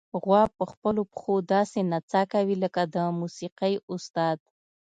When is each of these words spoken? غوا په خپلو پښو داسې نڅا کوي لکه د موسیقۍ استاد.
غوا 0.23 0.43
په 0.57 0.63
خپلو 0.71 1.01
پښو 1.11 1.35
داسې 1.53 1.79
نڅا 1.91 2.21
کوي 2.33 2.55
لکه 2.63 2.81
د 2.93 2.97
موسیقۍ 3.19 3.73
استاد. 3.93 4.37